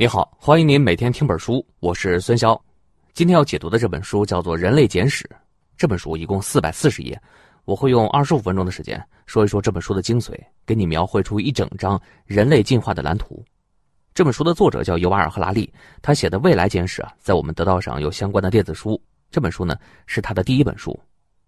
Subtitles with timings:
[0.00, 2.56] 你好，欢迎您每天听本书，我是孙潇。
[3.14, 5.24] 今天要解读的这本书叫做《人类简史》，
[5.76, 7.20] 这本书一共四百四十页，
[7.64, 13.44] 我会用二十五分钟的时间说一说这本书的精髓，给你描绘出一整张人类进化的蓝图。
[14.14, 15.68] 这本书的作者叫尤瓦尔·赫拉利，
[16.00, 19.02] 他写的《未来简史》啊，在我们得到上有相关的电子书。
[19.32, 19.76] 这本书呢
[20.06, 20.96] 是他的第一本书。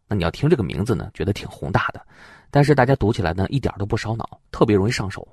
[0.08, 2.04] 那你要听这个名字呢，觉得挺宏大的，
[2.50, 5.24] 但是大家读起来呢一点都不烧脑，特别容易上手。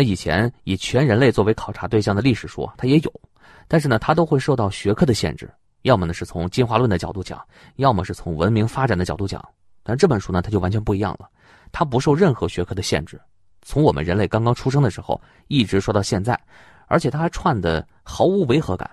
[0.00, 3.20] 那以前以全人类作为考察对象的历史书，它也有，
[3.68, 7.38] 但是呢，它都会受到学科的限制，要么呢是从进化论的角度讲，
[7.76, 9.46] 要么是从文明发展的角度讲。
[9.82, 11.28] 但这本书呢，它就完全不一样了，
[11.70, 13.20] 它不受任何学科的限制，
[13.60, 16.40] 从我们人类刚刚出生的时候一直说到现在，
[16.86, 18.90] 而且它还串的毫无违和感。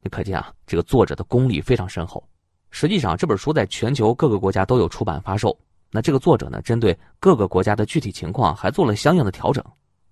[0.00, 2.26] 你可见啊，这个作者的功力非常深厚。
[2.70, 5.54] 实际上，这本书在全球各个国家都有出版发售。
[5.90, 9.62] 那这个作者呢，针对各个国家的具体情况，还做了相应的调整。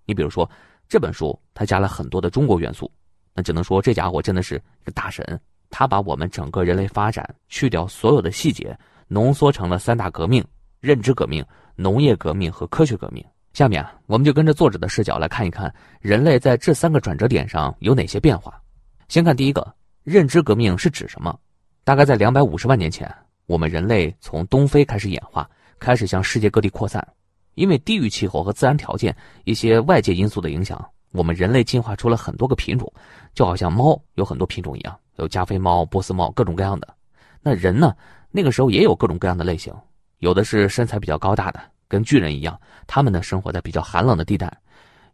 [0.07, 0.49] 你比如说，
[0.89, 2.91] 这本书它加了很多的中国元素，
[3.35, 5.41] 那只能说这家伙真的是一个大神。
[5.71, 8.79] 他把我们整个人类发展去掉所有的细节，
[9.09, 10.45] 浓缩成了三大革命：
[10.81, 13.25] 认知革命、农业革命和科学革命。
[13.55, 18.61] 下面啊，我们就跟着作者的视角来看一看人类在这三个转折点上有哪些变化。
[19.09, 21.37] 先看第一个，认知革命是指什么？
[21.83, 23.13] 大概在两百五十万年前，
[23.47, 27.05] 我们人类从东非开始演化，开始向世界各地扩散。
[27.55, 32.93] 因为地域气候和自然条件一些外界因素的影响，我们人类进化出了很多个品种，
[33.35, 36.95] 就好像猫有很多品种一样，有加菲猫、波斯猫，各种各样的。
[37.41, 37.95] 那人呢？
[38.31, 39.73] 那个时候也有各种各样的类型，
[40.19, 44.49] 有的是身材比较高大的，跟巨人一样，他们呢生活在比较寒冷的地带；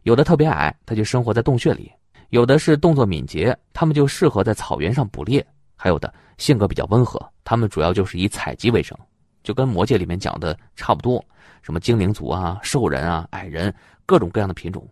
[0.01, 1.91] 有的特别矮，他就生活在洞穴里；
[2.29, 5.39] 有的是动作敏捷，他们就适合在草原上捕猎；
[5.75, 8.97] 还有的性格比较温和，他们主要就是以采集为生，
[9.43, 11.23] 就跟魔戒里面讲的差不多。
[11.61, 13.73] 什么精灵族啊、兽人啊、矮人，
[14.05, 14.87] 各种各样的品种。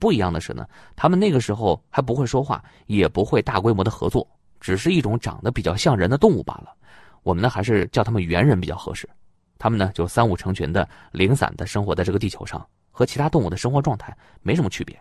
[0.00, 4.26] 不一样的是呢，他们那个时候还不会说话，也不会大规模的合作，
[4.60, 6.74] 只是一种长得比较像人的动物罢了。
[7.22, 9.08] 我们呢，还是叫他们猿人比较合适。
[9.58, 15.00] 他们呢，就三五成群的、零散的生活在这个地球上，和其他动物的生活状态没什么区别。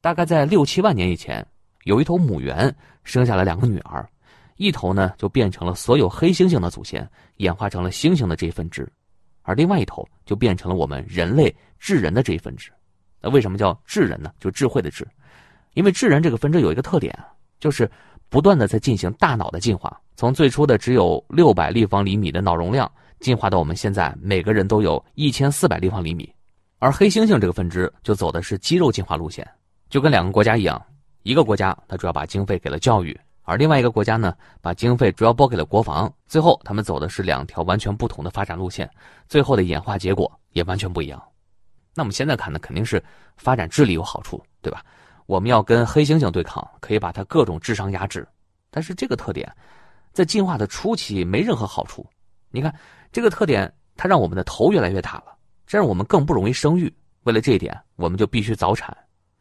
[0.00, 1.44] 大概在六七万年以前，
[1.84, 4.08] 有一头母猿生下了两个女儿，
[4.56, 7.08] 一头呢就变成了所有黑猩猩的祖先，
[7.38, 8.88] 演化成了猩猩的这一分支。
[9.46, 12.70] 而另外一头就变成了我们人类智人的这一分支。
[13.22, 14.30] 那为什么叫智人呢？
[14.40, 15.06] 就智慧的智，
[15.74, 17.16] 因为智人这个分支有一个特点，
[17.60, 17.88] 就是
[18.28, 22.90] 不断的在进行大脑的进化，从最初的只有六百立方厘米的脑容量，
[23.20, 26.30] 进化到我们现在每个人都有一千四百立方厘米。
[26.78, 29.48] 而黑猩猩这个分支就走的是肌肉进化路线，
[29.88, 30.80] 就跟两个国家一样，
[31.22, 33.18] 一个国家它主要把经费给了教育。
[33.46, 36.12] 而另外一个国家呢，把经费主要拨给了国防。
[36.26, 38.90] 最后，他们走的是两条完全不同的发展路线，
[39.28, 41.22] 最后的演化结果也完全不一样。
[41.94, 43.02] 那我们现在看呢，肯定是
[43.36, 44.84] 发展智力有好处，对吧？
[45.26, 48.26] 我们要跟黑猩猩对抗，可以把它各种智商压制。
[48.68, 49.50] 但是这个特点，
[50.12, 52.04] 在进化的初期没任何好处。
[52.50, 52.74] 你看，
[53.12, 55.36] 这个特点它让我们的头越来越大了，
[55.68, 56.92] 这样我们更不容易生育。
[57.22, 58.96] 为了这一点，我们就必须早产。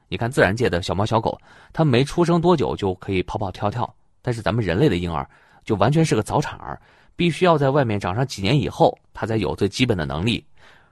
[0.07, 1.37] 你看自然界的小猫小狗，
[1.73, 5.27] 它没出生多久就可以跑跑跳跳，但是咱们人类的婴儿
[5.63, 6.79] 就完全是个早产儿，
[7.15, 10.45] 必须要在外面长上几年以后，它才有最基本的能力。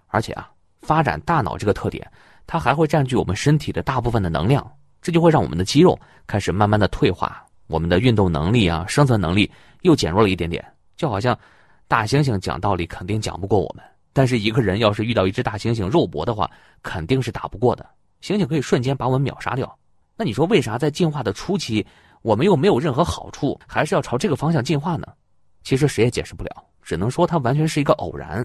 [0.08, 0.50] 而且啊，
[0.82, 2.10] 发展大脑这个特点，
[2.48, 4.66] 它还会占据我们身体的大部分的能量，
[5.02, 5.98] 这就会让我们的肌肉
[6.28, 9.50] 开始慢慢的退化，我们的运动能力啊、生存能力
[9.82, 10.64] 又减弱了一点点。
[10.96, 11.38] 就好像
[11.88, 16.50] 大猩猩讲道理肯定讲不过我们，但是一个人要是遇到一只大猩猩肉搏的话，
[16.82, 17.86] 肯定是打不过的。
[18.24, 19.78] 猩猩可以瞬间把我们秒杀掉，
[20.16, 21.86] 那你说为啥在进化的初期，
[22.22, 25.06] 我们又没有任何好处，还是要朝这个方向进化呢？
[25.62, 28.36] 其实谁也解释不了，只能说它完全是一个偶然。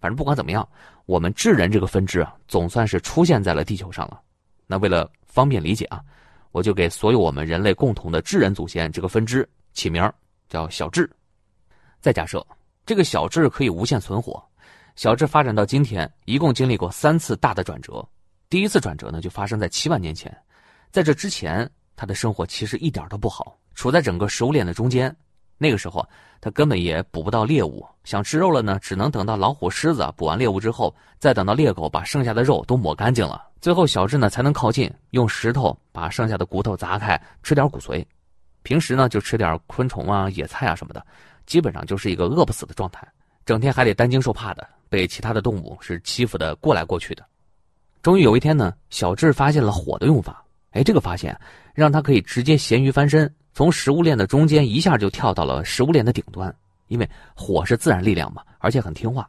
[0.00, 0.68] 反正不管怎么样，
[1.06, 4.20] 我们智人这个分支啊，总算是出现在了地球上了。
[4.66, 6.02] 那为了方便理解啊，
[6.50, 10.12] 我就给所有我们人类共同的智人祖先这个分支起名
[10.48, 11.08] 叫小智。
[12.00, 12.44] 再假设
[12.84, 14.44] 这个小智可以无限存活，
[14.96, 18.04] 小智发展到今天，一共经历过三次大的转折。
[18.52, 20.30] 第一次转折呢，就发生在七万年前，
[20.90, 25.16] 在这之前，他的生活其实一点都不好，处在整个食物链的中间。
[25.56, 26.06] 那个时候，
[26.38, 38.04] 他根本也捕不到猎物，想吃肉了呢，只能等到老虎、狮子捕完猎物之后，再等到猎狗把剩下的肉都抹干净了，最后小智呢才能靠近，用石头把剩下的骨头砸开，吃点骨髓。
[38.62, 41.02] 平时呢就吃点昆虫啊、野菜啊什么的，
[41.46, 43.08] 基本上就是一个饿不死的状态，
[43.46, 47.24] 整天还得担惊受怕的，被其他的动物是欺负的过来过去的。
[48.02, 50.44] 终于有一天呢，小智发现了火的用法。
[50.72, 51.38] 哎，这个发现
[51.72, 56.52] 让他可以直接咸鱼翻身，从食物链的中间一下就跳到了食物链的顶端。
[56.88, 59.28] 因为火是自然力量嘛，而且很听话。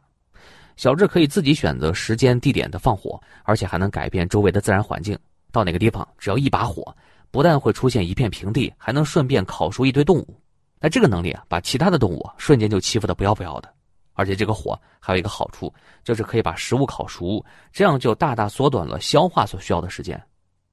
[0.76, 5.16] 小智可以自己选择时间、地点的放火，而且还能改变周围的自然环境。
[5.52, 6.94] 到哪个地方，只要一把火，
[7.30, 10.40] 不但会出现一片平地，还能顺便烤熟一堆动物。
[10.80, 13.73] 那这个能力啊，把其他的动物瞬间就欺负的不要不要的。
[14.14, 15.72] 而且这个火还有一个好处，
[16.02, 20.20] 就是可以把食物烤熟，这样就大大缩短了消化所需要的时间。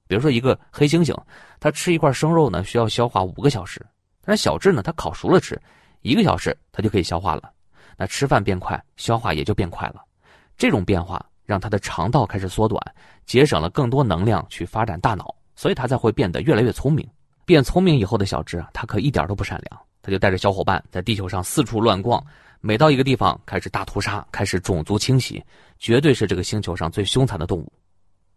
[0.07, 1.17] 比如说一个黑猩猩，
[1.59, 3.85] 它吃一块生肉呢，需要消化五个小时，
[4.23, 5.59] 但是小智呢，它烤熟了吃，
[6.01, 7.51] 一个小时它就可以消化了。
[7.97, 10.01] 那吃饭变快，消化也就变快了。
[10.57, 12.81] 这种变化让它的肠道开始缩短，
[13.25, 17.07] 节省了更多能量去发展大脑，所以它才会变得越来越聪明。
[17.45, 22.23] 变聪明以后的小智啊，他可一点都不善良，他就带着小伙伴在地球上四处乱逛。
[22.63, 25.43] 每到一个地方，开始大屠杀，开始种族清洗，
[25.79, 27.73] 绝对是这个星球上最凶残的动物。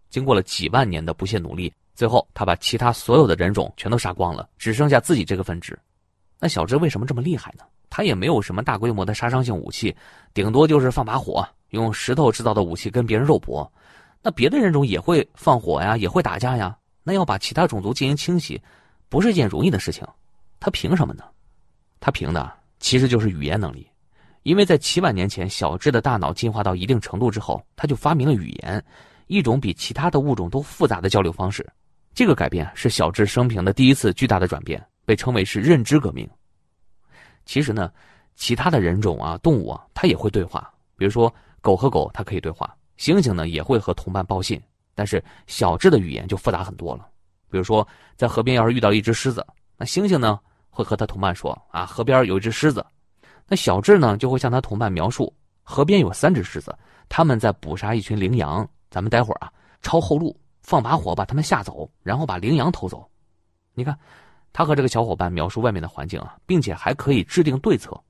[0.09, 5.79] 经过了几万年的不懈努力，最后他把其他所有的人种全都杀光了，只剩下自己这个分支。
[6.41, 7.65] 那小智为什么这么厉害呢？
[7.91, 9.95] 他也没有什么大规模的杀伤性武器，
[10.33, 13.71] 顶多就是放把火，用石头制造的武器跟别人肉搏。
[14.23, 16.75] 那别的人种也会放火呀，也会打架呀。
[17.03, 18.59] 那要把其他种族进行清洗，
[19.11, 20.03] 不是一件容易的事情。
[20.59, 21.25] 他凭什么呢？
[22.01, 22.51] 他凭的
[22.81, 23.87] 其实就是语言能力。
[24.45, 28.85] 因为在七万年前，小智的大脑进化到一定程度之后，他就发明了语言，
[29.27, 31.67] 一种比其他的物种都复杂的交流方式。
[32.15, 36.29] 这个改变是小智生平的第一次巨大的转变，被称为是认知革命。
[37.47, 37.91] 其实呢，
[38.35, 40.71] 其他的人种啊、动物啊，它也会对话。
[40.97, 44.61] 比如说，狗和狗它可以对话，猩猩呢也会和同伴报信。
[44.95, 47.09] 但是小智的语言就复杂很多了。
[47.51, 49.45] 比如说，在河边要是遇到一只狮子，
[49.79, 50.39] 那猩猩呢
[50.69, 52.85] 会和他同伴说：“啊，河边有一只狮子。”
[53.47, 55.33] 那小智呢，就会向他同伴描述，
[55.63, 56.77] 河边有三只狮子，
[57.09, 58.67] 他们在捕杀一群羚羊。
[58.91, 59.53] 咱们待会儿啊，
[59.83, 63.09] 抄后路，放把火把他们吓走，然后把羚羊偷走。
[63.75, 63.99] 你看，
[64.53, 68.01] 他和这个小伙伴描述外面的环境啊，并且还可以制定对策。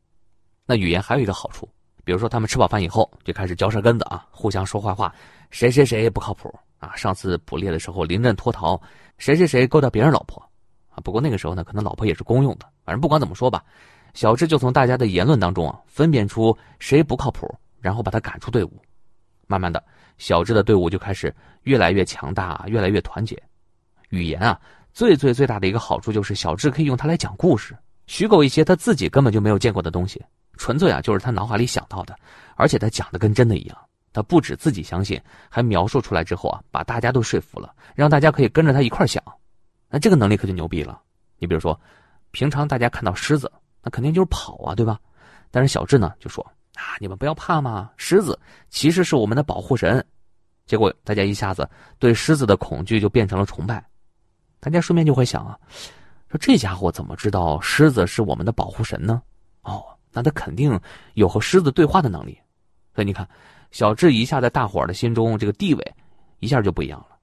[0.67, 1.67] 那语言还有一个好处，
[2.05, 5.15] 比如说他们吃饱饭以后就开始嚼舌根子啊，互相说坏话，
[5.51, 8.81] 谁谁谁不靠谱啊，上次捕猎的时候临阵脱逃，
[9.17, 10.39] 谁谁谁勾搭别人老婆
[10.91, 11.01] 啊。
[11.03, 12.69] 不过那个时候呢，可能老婆也是公用的。
[12.85, 13.65] 反正不管怎么说吧。
[14.15, 18.81] 小智就从大家的言论当中啊，分辨出谁不靠谱，然后把他赶出队伍。
[19.47, 19.85] 慢慢的，
[20.17, 21.35] 小智的队伍就开始
[21.65, 23.41] 越来越强大，越来越团结。
[24.11, 24.59] 语言啊，
[24.93, 27.77] 最最最大的一个好处就是小智可以用它来讲故事，
[28.07, 30.25] 虚构一些他自己根本就没有见过的东西，
[30.57, 32.17] 纯粹啊就是他脑海里想到的，
[32.55, 33.77] 而且他讲的跟真的一样。
[34.13, 39.21] 他不止自己相信，还描述出来之后啊，把大家都说服了，让大家可以跟着他一块想。
[39.91, 41.03] 那这个能力可就牛逼了。
[41.39, 41.79] 你比如说，
[42.31, 43.51] 平常大家看到狮子。
[43.85, 44.99] 那肯定就是跑啊，对吧？
[45.51, 46.45] 但是小智呢就说
[46.75, 48.37] ：“啊，你们不要怕嘛，狮子
[48.71, 50.05] 其实是我们的保护神。”
[50.67, 53.87] 结果大家一下子对狮子的恐惧就变成了崇拜。
[54.59, 55.59] 大家顺便就会想啊，
[56.31, 59.23] 说这家伙怎么知道狮子是我们的保护神呢？
[59.63, 60.81] 哦，那他肯定
[61.13, 62.37] 有和狮子对话的能力。
[62.95, 63.29] 所以你看，
[63.71, 65.95] 小智一下在大伙的心中这个地位
[66.39, 67.19] 一下就不一样了。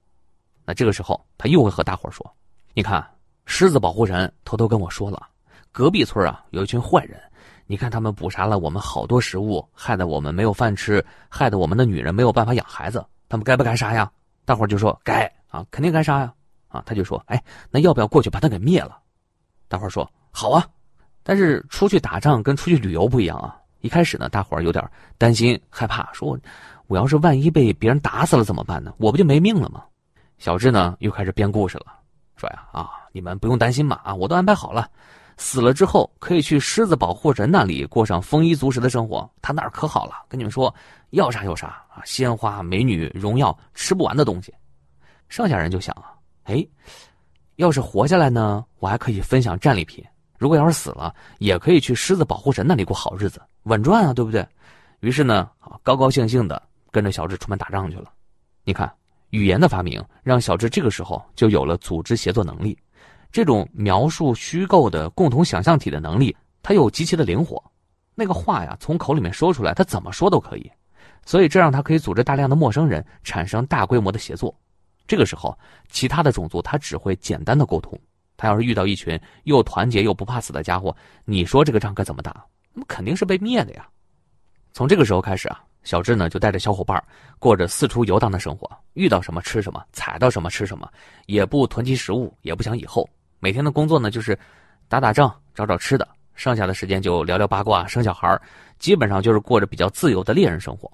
[0.64, 2.24] 那这个时候他又会和大伙说
[2.72, 3.04] ：“你看，
[3.46, 5.28] 狮子保护神偷偷跟我说了。”
[5.72, 7.18] 隔壁村啊，有一群坏人，
[7.66, 14.10] 你看他们捕杀了我们好多食物，害得我们没有饭吃，害得我们的女人没有办法养孩子，他们该不该杀呀？
[14.44, 16.32] 大伙就说该啊，肯定该杀呀！
[16.68, 18.98] 啊，他就说，哎，那要不要过去把他给灭了？
[19.66, 20.66] 大伙说好啊，
[21.22, 23.56] 但是出去打仗跟出去旅游不一样啊。
[23.80, 24.86] 一开始呢，大伙有点
[25.16, 26.38] 担心害怕，说
[26.86, 28.92] 我要是万一被别人打死了怎么办呢？
[28.98, 29.84] 我不就没命了吗？
[30.36, 31.86] 小智呢又开始编故事了，
[32.36, 34.88] 说呀啊，你们不用担心嘛，啊，我都安排好了。
[35.36, 40.24] 死了之后可以去狮子保护神那里过上丰衣足食的生活，他那儿可好了。
[40.28, 40.72] 跟你们说，
[41.10, 44.52] 要啥有啥啊，鲜花、美女、荣耀，吃不完的东西。
[45.28, 46.12] 剩下人就想啊，
[46.44, 46.66] 哎，
[47.56, 50.04] 要是活下来呢，我还可以分享战利品；
[50.38, 54.46] 如果要是死了，也可以去狮子保护神那里过好日子，稳赚啊，对不对？
[55.00, 55.50] 于是呢，
[55.82, 58.12] 高高兴兴的跟着小智出门打仗去了。
[58.62, 58.92] 你看，
[59.30, 62.78] 语言的发明让小智这个时候就有了组织协作能力。
[63.32, 67.62] 这种描述虚构的共同想象体的能力，它又极其的灵活。
[68.14, 70.70] 那个话呀，从口里面说出来，他怎么说都可以。
[71.24, 74.54] 所以这让他可以组织大量的陌生人，产生大规模的协作。
[75.06, 75.58] 这个时候，
[75.88, 77.98] 其他的种族他只会简单的沟通。
[78.36, 82.44] 他要是遇到一群又团结又不怕死的家伙，你说这个仗该怎么打？
[82.74, 83.88] 那么肯定是被灭的呀。
[84.72, 87.02] 从这个时候开始啊，小智呢就带着小伙伴
[87.38, 90.86] 过着四处游荡的生活，遇到什么吃什么，采到什么吃什么，
[91.26, 93.08] 也不囤积食物，也不想以后。
[93.42, 94.38] 每天的工作呢，就是
[94.86, 96.06] 打打仗、找找吃的，
[96.36, 98.40] 剩下的时间就聊聊八卦、生小孩
[98.78, 100.88] 基本上就是过着比较自由的猎人生活。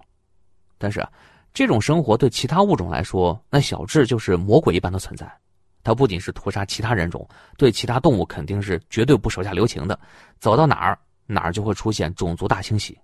[0.78, 1.07] 但是，
[1.52, 5.31] 这种生活对其他物种来说，那小智就是魔鬼一般的存在。
[5.85, 7.28] 他不仅是屠杀其他人种，
[7.59, 10.00] 对其他动物肯定是绝对不手下留情的。
[10.38, 12.99] 走到哪儿，哪儿就会出现种族大清洗。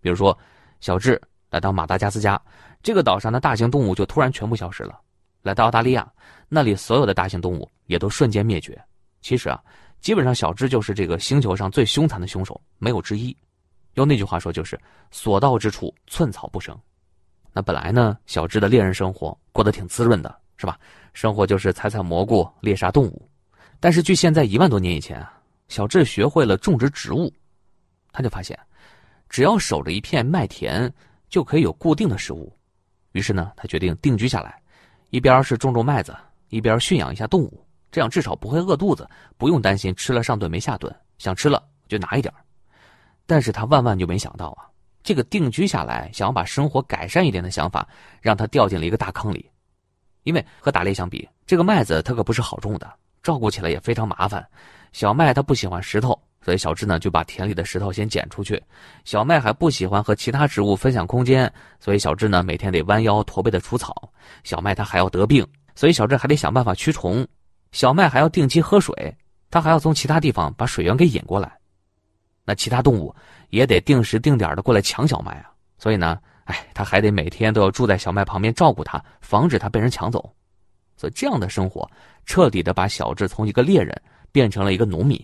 [0.00, 0.38] 比如说，
[0.80, 1.18] 小智
[1.48, 2.38] 来到马达加斯加，
[2.82, 5.00] 这个岛上的大型动物就突然全部消失了。
[5.40, 6.06] 来到澳大利亚，
[6.54, 8.78] 那里所有的大型动物也都瞬间灭绝。
[9.22, 9.58] 其实啊，
[10.02, 13.34] 基本上小智就是这个星球上最凶残的凶手，没有之一。
[13.94, 14.78] 用那句话说，就是
[15.10, 16.78] 所到之处寸草不生。
[17.54, 20.78] 那本来呢，小智的猎人生活过得挺滋润的，是吧？
[21.14, 23.26] 生活就是采采蘑菇、猎杀动物。
[23.80, 27.32] 但是距现在一万多年以前啊，小智学会了种植植物，
[28.12, 28.58] 他就发现，
[29.30, 30.92] 只要守着一片麦田，
[31.30, 32.54] 就可以有固定的食物。
[33.12, 34.60] 于是呢，他决定定居下来。
[35.08, 36.16] 一边是种种麦子，
[36.52, 42.32] 一边驯养一下动物，这样至少不会饿肚子，不用担心吃了上顿没下顿，想吃了就拿一点
[43.26, 44.68] 但是他万万就没想到啊，
[45.02, 47.88] 这个定居下来，想要把生活改善一点的想法，
[48.20, 49.50] 让他掉进了一个大坑里。
[50.24, 52.92] 因为和打猎相比，这个麦子它可不是好种的，
[53.22, 54.46] 照顾起来也非常麻烦。
[54.92, 56.16] 小麦它不喜欢石头。
[56.44, 58.60] 所以小智呢就把田里的石头先捡出去，
[59.04, 64.10] 小麦还不喜欢和其他植物分享空间，所以小智呢每天得弯腰驼背的除草。
[64.42, 67.26] 小麦它还要得病，所以小智还得想办法驱虫。
[67.72, 69.16] 小麦还要定期喝水，
[69.50, 71.58] 他还要从其他地方把水源给引过来。
[72.44, 73.14] 那其他动物
[73.50, 80.34] 也得定时定点的过来抢小麦啊，所以呢，哎，他还得每天都要住在小麦旁边照顾它，防止它被人抢走。
[80.96, 81.88] 所以这样的生活
[82.26, 83.98] 彻底的把小智从一个猎人
[84.30, 85.20] 变成了一个农民。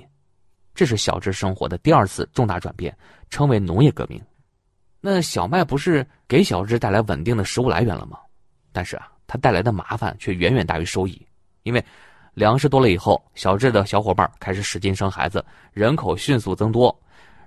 [0.74, 2.96] 这是小智生活的第二次重大转变，
[3.30, 4.22] 称为农业革命。
[5.00, 8.18] 那小麦不是给小智带来稳定的食物来源了吗？
[8.72, 11.24] 但是啊，它带来的麻烦却远远大于收益。
[11.62, 11.84] 因为
[12.34, 17.00] 粮食多了以后，小智的小伙伴开始使劲生孩子，人口迅速增多。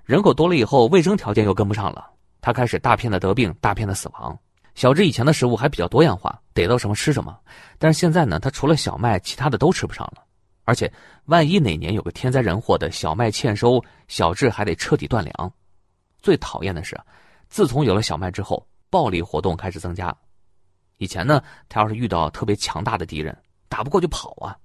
[0.04, 2.08] 人口多了以后，卫生条件又跟不上了，
[2.40, 4.38] 他开始大片的得病，大片的死亡。
[4.74, 7.38] 小智以前的食物还比较多样化，逮到什么吃什么，
[7.78, 10.24] 但是现在呢，他除了小麦，其他的都吃不上了。
[10.64, 10.90] 而且，
[11.24, 15.52] 万一哪年有个天灾人祸的小麦欠收，小智还得彻底断粮。
[16.20, 16.98] 最讨厌的是，
[17.48, 20.14] 自从有了小麦之后，暴力活动开始增加。
[21.02, 23.36] 以前呢，他要是遇到特别强大的敌人，
[23.68, 24.56] 打不过就跑啊。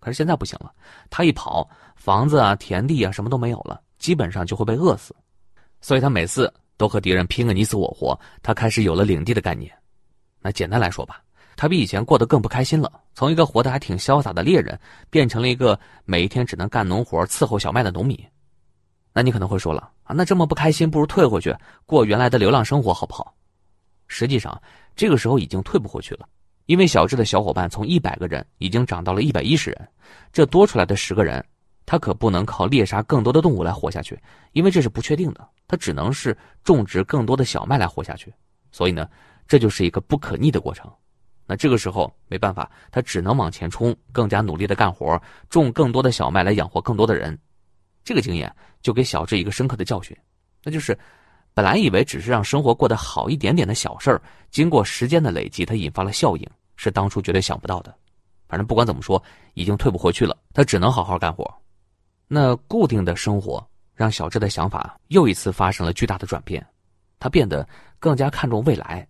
[0.00, 0.70] 可是现在不行了，
[1.08, 1.66] 他一跑，
[1.96, 5.16] 房子啊、田地啊什么都没有了，基本上就会被饿死。
[5.80, 8.18] 所以他每次都和敌人拼个你死我活。
[8.42, 9.72] 他开始有了领地的概念。
[10.42, 11.22] 那简单来说吧。
[11.56, 14.78] 他比以前过得更不开心了，从一个活得还挺潇洒的猎人，
[15.08, 18.14] 变成了一个每一天只能干农活、伺候小麦的农民。
[19.14, 23.34] 那你可能会说了啊，那这么不开心，不如退回去过原来的流浪生活，好不好？
[24.08, 24.60] 实际上，
[24.96, 26.28] 这个时候已经退不回去了，
[26.66, 29.88] 因为小智的小伙伴从一百个人已经涨到了一百一十人，
[30.32, 31.44] 这多出来的十个人，
[31.86, 34.18] 他可不能靠猎杀更多的动物来活下去，
[34.52, 38.32] 因为这是不确定的，他只能是种植更多的小麦来活下去。
[38.72, 39.08] 所以呢，
[39.46, 40.90] 这就是一个不可逆的过程。
[41.46, 47.38] 那这个时候没办法，他只能往前冲，更加努力的干活，种更多的小麦来养活更多的人。
[48.04, 50.14] 这个经验就给小智一个深刻的教训，
[50.62, 50.98] 那就是，
[51.58, 57.92] 本来以为只是让生活过得好一点点的小事儿，经过时间的累积，它引发了效应，是当初绝对想不到的。
[58.46, 59.20] 反正不管怎么说，
[59.54, 61.52] 已经退不回去了，他只能好好干活。
[62.28, 66.64] 那固定的生活让小智的想法又一次发生了巨大的转变，
[67.18, 69.04] 他变得更加看重未来。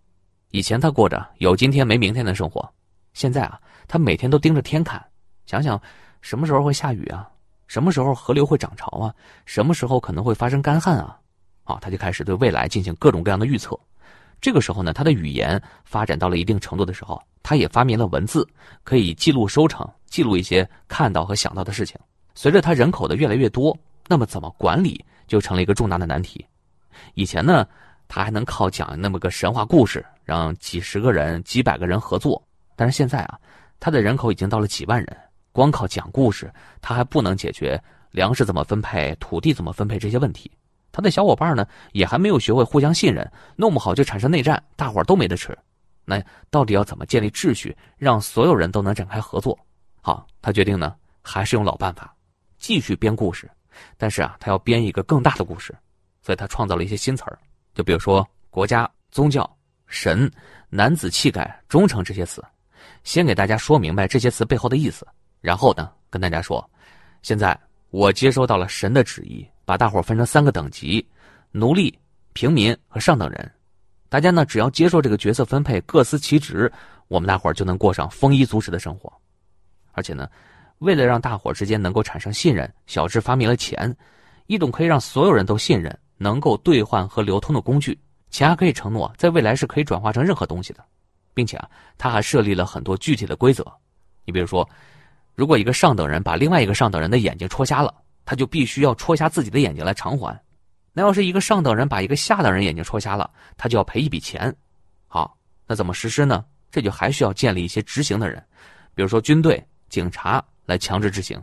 [0.49, 2.67] 以前他过着有今天没明天的生活，
[3.13, 4.99] 现在啊，他每天都盯着天看，
[5.45, 5.79] 想想
[6.21, 7.29] 什么时候会下雨啊，
[7.67, 9.13] 什么时候河流会涨潮啊，
[9.45, 11.15] 什么时候可能会发生干旱啊，
[11.73, 13.79] 啊，他就开始对未来进行各种各样的预测。
[14.41, 18.47] 这个时候呢，他的语言发展到了一定程度的时候，他也发明了文字，
[18.83, 21.97] 可以记录收成，记录一些看到和想到的事情。
[22.33, 26.45] 随着他人口的越来越多，那么怎么管理就成了一个重大的难题。
[27.13, 27.67] 以前呢。
[28.11, 32.43] 他还能靠讲那么个神话故事，让几十个人、几百个人合作。
[32.75, 33.37] 但是现在啊，
[33.79, 35.17] 他的人口已经到了几万人，
[35.51, 40.49] 光靠讲故事，他还不能解决粮食怎么分配、土地怎么分配这些问题。
[40.91, 45.57] 他的小伙伴呢，也还没有学会互相信任，弄不好就产生内战，大伙儿都没得吃。
[46.05, 46.19] 那
[46.49, 49.57] 到底要怎么建立秩序，让所有人都能展开合作？
[50.01, 52.15] 好，他决定呢，还是用老办法，
[52.57, 53.49] 继续编故事。
[53.97, 55.75] 但是啊，他要编一个更大的故事，
[56.21, 57.37] 所以他创造了一些新词儿。
[57.75, 59.49] 就比如说国家、宗教、
[59.87, 60.29] 神、
[60.69, 62.43] 男子气概、忠诚这些词，
[63.03, 65.07] 先给大家说明白这些词背后的意思，
[65.39, 66.67] 然后呢，跟大家说，
[67.21, 67.57] 现在
[67.91, 71.07] 我接收到了神的旨意，把大伙分成三个等级：
[71.51, 71.95] 奴隶、
[72.33, 73.51] 平民和上等人。
[74.09, 76.73] 大家呢，只要接受这个角色分配，各司其职，
[77.07, 79.13] 我们大伙就能过上丰衣足食的生活。
[79.91, 80.27] 而且呢，
[80.79, 83.95] 为了让大伙之间能够产生信任，小智发明了钱，
[84.47, 85.95] 一种可以让所有人都信任。
[86.17, 87.95] 能够兑换和流通的工具，
[88.31, 90.83] 钱还可以承诺在未来是可以转化成任何东西的，
[91.35, 93.63] 并且啊，他还设立了很多具体的规则。
[94.25, 94.67] 你比如说，
[95.35, 97.93] 如果一个上等人把另外一个上等人的眼睛戳瞎了，
[98.29, 100.39] 他就必须要戳瞎自己的眼睛来偿还。
[100.93, 104.55] 那要是一个上等人把一个下等人眼睛戳瞎了，他就要赔一笔钱。
[105.07, 106.45] 好，那怎么实施呢？
[106.69, 108.39] 这就还需要建立一些执行的人，
[108.93, 109.59] 比如说军队、
[109.89, 111.41] 警察来强制执行。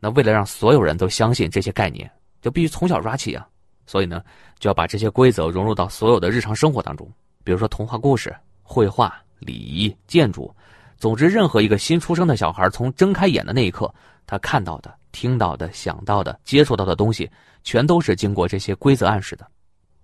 [0.00, 2.10] 那为了让所有人都相信这些概念，
[2.42, 3.46] 就必须从小抓起啊。
[3.86, 4.20] 所以呢，
[4.58, 7.08] 就要把这些规则融入到所有的日常生活当中，
[7.44, 10.52] 比如说童话故事、绘画、礼仪、建筑，
[10.96, 13.94] 总之，任何一个新出生的小孩从睁开眼的那一刻，
[14.26, 17.30] 他看到的、听到的、想到的、接触到的东西，
[17.62, 19.46] 全都是经过这些规则暗示的。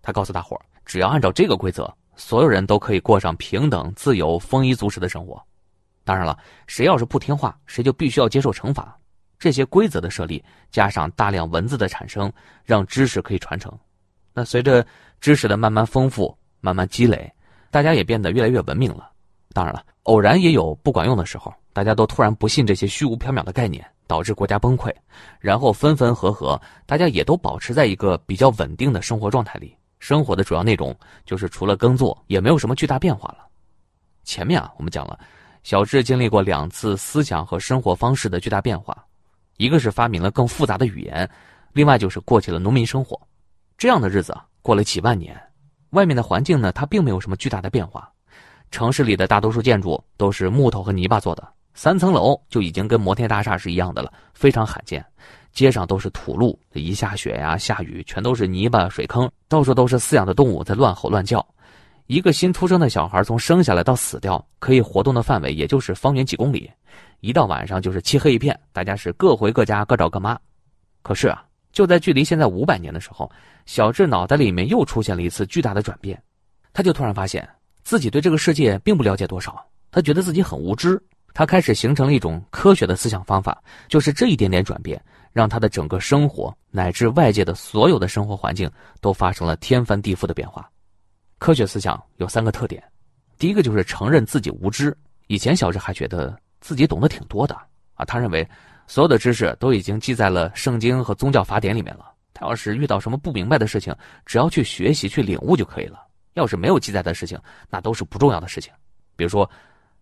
[0.03, 5.43] 他告诉大伙儿，只要按照这个规则，所有人都可以过上平等、自由、丰衣足食的生活。
[6.05, 8.99] 当然了，谁要是不听话，谁就必须要接受惩罚。
[9.39, 12.33] 这些规则的设立，加上大量文字的产生，
[12.65, 13.73] 让知识可以传承。
[14.33, 14.87] 那随着
[15.21, 17.31] 知识的慢慢丰富、慢慢积累，
[17.71, 19.10] 大家也变得越来越文明了。
[19.53, 24.93] 当然了，偶然也有不管用的时候，大家都突然不信这些虚无缥缈的概念，导致国家崩溃，
[25.39, 29.77] 然后分分合合，大家也都保持在一个比较稳定的生活状态里。
[29.99, 33.47] 生活的主要内容就是除了耕作，也没有什么巨大变化了。
[34.25, 35.19] 前面啊，我们讲了，
[35.63, 38.97] 小智经历过两次思想和生活方式的巨大变化。
[39.59, 41.29] 一个是发明了更复杂的语言，
[41.73, 43.21] 另外就是过起了农民生活，
[43.77, 45.39] 这样的日子过了几万年。
[45.91, 48.11] 外面的环境呢，它并没有什么巨大的变化。
[48.71, 55.05] 城市里的大多数建筑都是木头和泥巴做的，三层楼就已经跟摩天大厦是一样的了，非常罕见。
[55.53, 61.45] 街上都是土路，一下雪呀、下雨，全都是泥巴水坑，到处都是饲养的动物在乱吼乱叫。
[62.07, 66.71] 一个新出生的小孩从生下来到死掉，可以活动的范围也就是方圆几公里。
[67.21, 70.39] 一到晚上就是漆黑一片，大家是各回各家，各找各妈。
[71.03, 73.31] 可是啊，就在距离现在五百年的时候，
[73.67, 76.21] 小智脑袋里面又出现了一次巨大的转变，
[76.73, 77.49] 他就突然发现
[77.91, 80.97] 自己对这个世界并不了解多少，他觉得自己很无知。
[81.35, 88.71] 他开始形成了一种科学的思想方法，就是这一点点转变，让他的整个生活乃至外界的所有的生活环境
[89.01, 90.71] 都发生了天翻地覆的变化。
[91.41, 92.81] 科学思想有三个特点，
[93.39, 94.97] 第一个就是承认自己无知。
[95.27, 96.39] 以前小智还觉得。
[96.61, 97.57] 自己懂得挺多的
[97.95, 98.47] 啊，他认为
[98.87, 102.13] 所有的知识都已经记在了圣经和宗教法典里面了。
[102.35, 106.07] 他要是遇到什么不明白的事情，只要去学习、去领悟就可以了。
[106.35, 107.39] 要是没有记载的事情，
[107.69, 108.73] 那都是不重要的事情。
[109.17, 109.49] 比如说，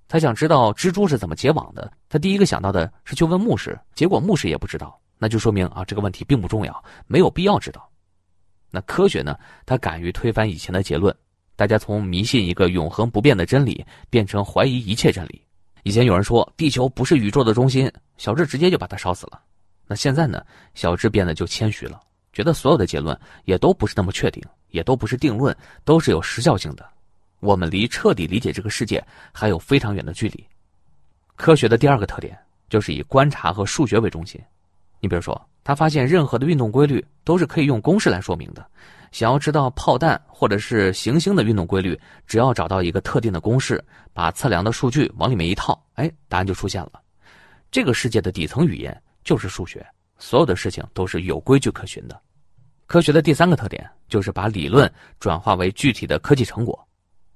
[0.06, 7.88] 他想知道蜘蛛是怎么结网的，他第一个想到的是去问牧师，结果牧师也不知道，那就说明啊这个问题并不重要，没有必要知道。
[8.70, 9.38] 那科学呢？
[9.64, 11.14] 他敢于推翻以前的结论，
[11.56, 15.42] 大家从迷信一个永恒不变的真理，变成怀疑一切真理。
[15.84, 19.40] 以前有人说地球不是宇宙的中心，小智直接就把它烧死了。
[19.86, 20.44] 那现在呢？
[20.74, 21.98] 小智变得就谦虚了，
[22.32, 26.86] 觉得所有的结论也都不是那么确定，也都不是定论，都是有时效性的。
[27.40, 29.02] 我们离彻底理解这个世界
[29.32, 30.44] 还有非常远的距离。
[31.36, 32.36] 科学的第二个特点
[32.68, 34.40] 就是以观察和数学为中心。
[35.00, 38.68] 你比如说，他发现任何的运动规律都是可以用公式来说明的。
[39.12, 47.00] 想要知道炮弹或者是行星的运动规律，只要找到一个特定的公式，把测量的数据往里面一套，哎，答案就出现了。
[47.70, 49.86] 这个世界的底层语言就是数学，
[50.18, 52.20] 所有的事情都是有规矩可循的。
[52.88, 56.88] 科学的第三个特点就是把理论转化为具体的科技成果。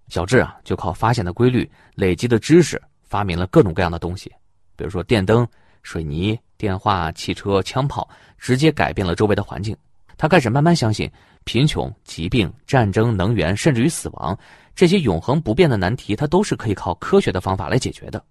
[0.09, 4.33] 小智啊，就靠发现的规律、累积的知识，发明了各种各样的东西，
[4.77, 5.47] 比如说电灯、
[5.83, 9.77] 水泥、电话、汽车、枪炮，直接改变了周围的环境。
[10.17, 11.09] 他开始慢慢相信。
[11.45, 14.39] 贫穷、疾病、战争、能源，甚至于死亡，
[14.77, 18.25] 这些永恒不变的难题，它都是可以靠科学的方法来解决的。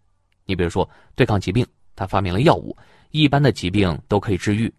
[0.46, 2.74] 你比如说，对抗疾病，他发明了药物，
[3.10, 4.70] 一般的疾病都可以治愈；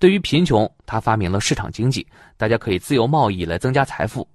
[0.00, 2.04] 对于贫穷，他发明了市场经济，
[2.38, 4.26] 大家可以自由贸易来增加财富；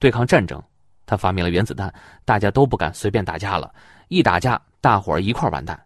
[0.00, 0.60] 对抗战争，
[1.06, 3.72] 他发明了原子弹，大家都不敢随便打架了，
[4.08, 5.80] 一打架，大伙儿一块儿完蛋。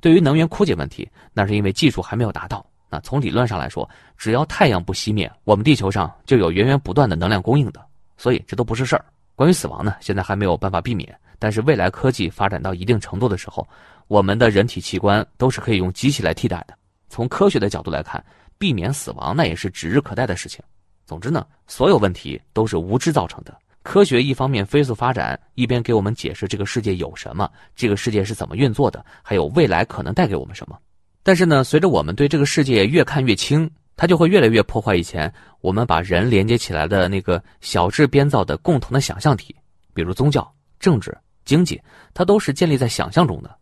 [0.00, 2.64] 对于能源枯竭问题，那是因为技术还没有达到。
[2.88, 7.84] 那从理论上来说，只要太阳不熄灭，我们地球上就有源源不断的能量供应的，
[8.16, 9.04] 所以这都不是事儿。
[9.34, 13.68] 关于死亡呢，现在还没有办法避免，但是未来科技发展到一定程度的时候，
[14.08, 16.74] 我们的人体器官都是可以用机器来替代的。
[17.10, 18.24] 从科学的角度来看，
[18.58, 20.62] 避免死亡那也是指日可待的事情。
[21.06, 23.56] 总之呢，所有问题都是无知造成的。
[23.82, 30.78] 科学一方面飞速发展，一边给我们解释这个世界有什么，这个世界是怎么运作的，还有未来可能带给我们什么。
[31.22, 39.54] 但是呢，随着我们对这个世界越看越清，它就会越来越破坏以前我们把人连接起来的那个小智编造的共同的想象体，
[39.92, 41.14] 比如宗教、政治、
[41.44, 41.78] 经济，
[42.14, 43.54] 它都是建立在想象中的。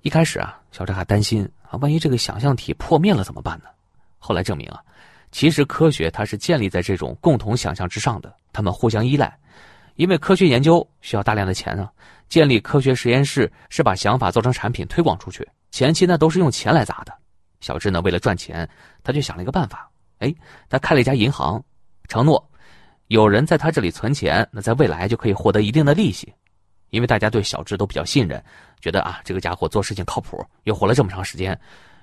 [0.00, 3.68] 一开始啊，小智还担心啊，万一这个想象体破灭了怎么办呢？
[4.18, 4.80] 后来证明啊，
[5.30, 9.36] 其实科学它是建立在这种共同想象之上的，他们互相依赖。
[9.94, 11.90] 因为科学研究需要大量的钱啊，
[12.28, 15.46] 建立科学实验室是把想法做成产品推广出去。
[15.70, 17.12] 前期呢都是用钱来砸的，
[17.60, 18.68] 小智呢为了赚钱，
[19.02, 20.34] 他就想了一个办法，哎，
[20.68, 21.62] 他开了一家银行，
[22.08, 22.46] 承诺
[23.08, 26.32] 有人在他这里存钱，那在未来就可以获得一定的利息。
[26.90, 28.42] 因为大家对小智都比较信任，
[28.80, 31.58] 觉得啊这个家伙做事情靠谱，又活了这么长时间。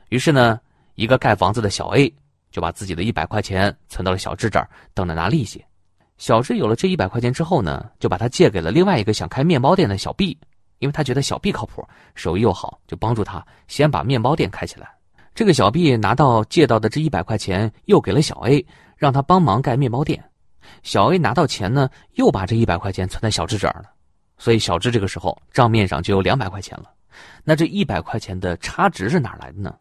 [0.09, 0.59] 于是呢，
[0.95, 2.13] 一个盖房子的小 A
[2.51, 5.63] 就把自己的一百块钱存到了小智这儿，等着拿利息。
[6.17, 10.37] 小智有了这一百块钱之后呢，就把它借给了另外一个想开面包店的小 B，
[10.79, 14.87] 因为他觉得小 B 靠谱，手艺又好，就帮助他先把面包店开起来。
[15.33, 18.63] 这个小 B 拿到借到的这一百块钱，又给了小 A，
[18.95, 20.23] 让他帮忙盖面包店。
[20.83, 23.91] 小 A 拿到钱呢，又把这一百块钱存在小智这儿了，
[24.37, 26.91] 所以小智这个时候账面上就有两百块钱了。
[27.43, 29.75] 那这一百块钱的差值是哪来的呢？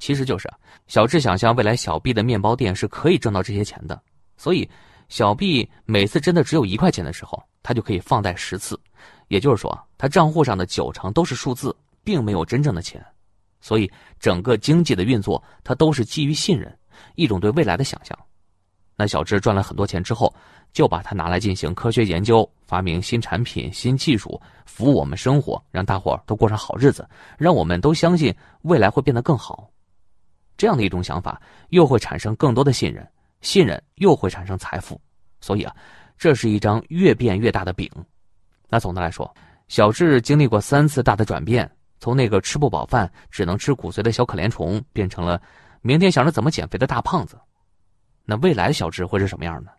[0.00, 0.50] 其实就是
[0.88, 4.02] 小智想象未来小 B 的面包店是可以挣到这些钱的，
[4.36, 4.68] 所以
[5.08, 8.80] 小 B 每次真的只有一块钱的时候，他就可以放贷十次，
[9.28, 13.04] 也就是说，他账户上的九成都是数字，并没有真正的钱。
[13.60, 16.74] 所以，整个经济的运作，它都是基于信任，
[17.14, 18.18] 一种对未来的想象。
[18.96, 20.34] 那小智赚了很多钱之后，
[20.72, 29.70] 就把它拿来进行科学研究，发明新产品、新技术，服务我们生活，让大伙儿都过上好日子，让我们都相信未来会变得更好。
[30.60, 33.08] 这样的一种想法，又会产生更多的信任，
[33.40, 35.00] 信任又会产生财富。
[35.40, 35.74] 所以啊，
[36.18, 37.90] 这是一张越变越大的饼。
[38.68, 39.34] 那总的来说，
[39.68, 41.70] 小智经历过三次大的转变。
[41.98, 45.40] 从那个吃不饱饭、只能吃骨髓的小可怜虫，变成了
[45.80, 47.38] 明天想着怎么减肥的大胖子。
[48.26, 49.70] 那未来的小智会是什么样呢？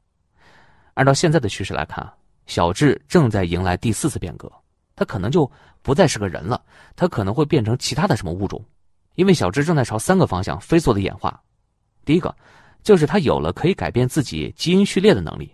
[0.95, 2.11] 按照现在的趋势来看，
[2.47, 4.51] 小智正在迎来第四次变革，
[4.95, 5.49] 他可能就
[5.83, 6.59] 不再是个人了，
[6.95, 8.63] 他可能会变成其他的什么物种，
[9.15, 11.41] 因为小智正在朝三个方向飞速的演化。
[12.05, 12.35] 第一个，
[12.83, 15.51] 就是他有了可以改变自己基因序列的能力。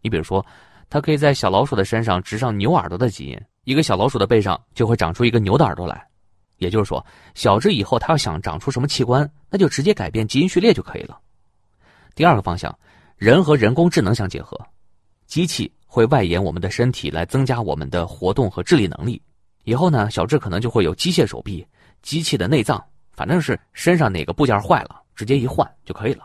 [0.00, 0.44] 你比如说，
[0.88, 6.06] 他可以在小老鼠的身上植上牛耳朵的基因，一个小老鼠的背上就会长出一个牛的耳朵来。
[6.58, 11.18] 也就是说，小智以后他要想长出什么器官，那就直接改变基因序列就可以了。
[12.14, 12.76] 第二个方向，
[13.16, 14.58] 人和人工智能相结合，
[15.26, 19.22] 机器会外延我们的身体来增加我们的活动和智力能力。
[19.64, 21.66] 以后呢，小智可能就会有机械手臂、
[22.02, 22.84] 机器的内脏，
[23.18, 26.22] 反正是身上哪个部件坏了，直接一换就可以了。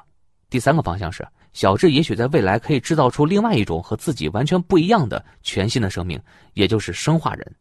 [0.47, 6.21] 第三个方向是，小智也许在未来可以制造出另外一种和自己完全不一样的全新的生命，
[6.53, 7.55] 也就是生化人。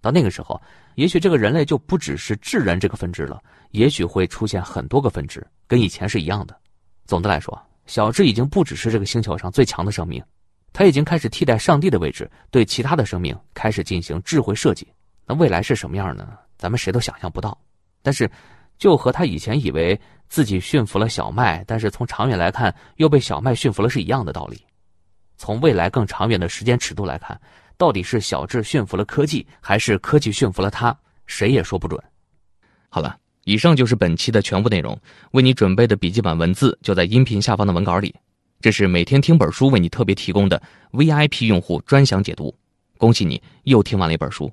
[0.00, 0.62] 到那个时候，
[0.94, 6.56] 也许这个人类就不只是智人这个分支了，也许会出现很多个分支，跟以前是一样的。
[7.04, 10.22] 总的来说，小智已经不只是这个星球上最强的生命，
[10.72, 14.86] 他已经开始替代上帝的位置，对其他的生命开始进行智慧设计。
[15.26, 16.28] 那未来是什么样呢？
[16.56, 17.58] 咱们谁都想象不到。
[18.00, 18.30] 但是，
[18.78, 24.62] 就和他以前以为自己驯服了小麦，但是从长远来看又被小麦驯服了是一样的道理。
[25.36, 27.38] 从未来更长远的时间尺度来看。
[27.76, 30.92] 到底是小智驯服了科技，还是科技驯服了他？
[31.26, 32.02] 谁也说不准。
[32.88, 35.00] 好了，以上就是本期的全部内容。
[35.30, 38.12] 为你准备的笔记本文字就在音频下方的文稿里。
[38.60, 40.60] 这是每天听本书为你特别提供的
[40.90, 42.52] VIP 用户专享解读。
[42.96, 44.50] 恭喜你又听完了一本书。